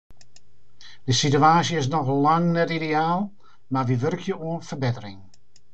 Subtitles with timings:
[1.05, 3.21] De situaasje is noch lang net ideaal,
[3.71, 5.21] mar wy wurkje oan ferbettering.